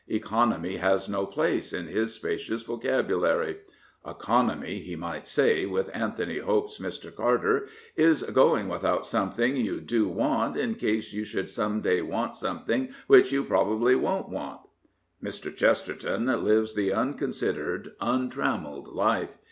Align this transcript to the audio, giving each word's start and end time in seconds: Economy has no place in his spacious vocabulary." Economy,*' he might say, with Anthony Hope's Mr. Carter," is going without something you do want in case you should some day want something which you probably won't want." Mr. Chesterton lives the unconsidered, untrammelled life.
Economy 0.07 0.77
has 0.77 1.07
no 1.07 1.27
place 1.27 1.71
in 1.71 1.85
his 1.85 2.11
spacious 2.11 2.63
vocabulary." 2.63 3.57
Economy,*' 4.07 4.79
he 4.79 4.95
might 4.95 5.27
say, 5.27 5.63
with 5.67 5.95
Anthony 5.95 6.39
Hope's 6.39 6.79
Mr. 6.79 7.15
Carter," 7.15 7.67
is 8.09 8.23
going 8.23 8.67
without 8.67 9.05
something 9.05 9.55
you 9.55 9.79
do 9.79 10.07
want 10.07 10.57
in 10.57 10.73
case 10.73 11.13
you 11.13 11.23
should 11.23 11.51
some 11.51 11.81
day 11.81 12.01
want 12.01 12.35
something 12.35 12.89
which 13.05 13.31
you 13.31 13.43
probably 13.43 13.93
won't 13.93 14.27
want." 14.27 14.61
Mr. 15.23 15.55
Chesterton 15.55 16.25
lives 16.43 16.73
the 16.73 16.91
unconsidered, 16.91 17.91
untrammelled 18.01 18.87
life. 18.87 19.35